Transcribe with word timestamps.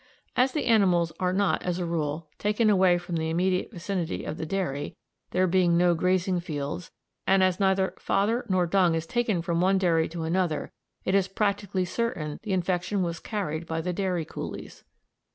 "As 0.35 0.51
the 0.51 0.65
animals 0.65 1.11
are 1.19 1.31
not, 1.31 1.61
as 1.61 1.77
a 1.77 1.85
rule, 1.85 2.27
taken 2.39 2.71
away 2.71 2.97
from 2.97 3.17
the 3.17 3.29
immediate 3.29 3.69
vicinity 3.71 4.23
of 4.23 4.37
the 4.37 4.47
dairy, 4.47 4.95
there 5.29 5.45
being 5.45 5.77
no 5.77 5.93
grazing 5.93 6.39
fields, 6.39 6.89
and 7.27 7.43
as 7.43 7.59
neither 7.59 7.93
fodder 7.99 8.43
nor 8.49 8.65
dung 8.65 8.95
is 8.95 9.05
taken 9.05 9.43
from 9.43 9.61
one 9.61 9.77
dairy 9.77 10.09
to 10.09 10.23
another, 10.23 10.71
it 11.05 11.13
is 11.13 11.27
practically 11.27 11.85
certain 11.85 12.39
the 12.41 12.51
infection 12.51 13.03
was 13.03 13.19
carried 13.19 13.67
by 13.67 13.79
the 13.79 13.93
dairy 13.93 14.25
coolies. 14.25 14.83